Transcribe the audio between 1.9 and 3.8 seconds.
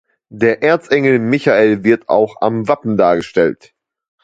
auch am Wappen dargestellt.